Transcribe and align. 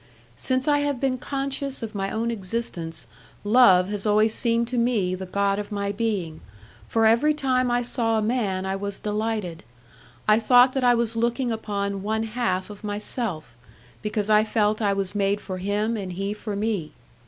Since 0.35 0.67
I 0.67 0.79
have 0.79 0.99
been 0.99 1.19
conscious 1.19 1.83
of 1.83 1.93
my 1.93 2.09
own 2.09 2.31
existence, 2.31 3.05
Love 3.43 3.89
has 3.89 4.03
always 4.03 4.33
seemed 4.33 4.67
to 4.69 4.77
me 4.79 5.13
the 5.13 5.27
god 5.27 5.59
of 5.59 5.71
my 5.71 5.91
being, 5.91 6.41
for 6.87 7.05
every 7.05 7.35
time 7.35 7.69
I 7.69 7.83
saw 7.83 8.17
a 8.17 8.21
man 8.23 8.65
I 8.65 8.75
was 8.75 8.97
delighted; 8.97 9.63
I 10.27 10.39
thought 10.39 10.73
that 10.73 10.83
I 10.83 10.95
was 10.95 11.15
looking 11.15 11.51
upon 11.51 12.01
one 12.01 12.23
half 12.23 12.71
of 12.71 12.83
myself, 12.83 13.55
because 14.01 14.27
I 14.27 14.43
felt 14.43 14.81
I 14.81 14.91
was 14.93 15.13
made 15.13 15.39
for 15.39 15.59
him 15.59 15.95
and 15.95 16.13
he 16.13 16.33
for 16.33 16.55
me. 16.55 16.93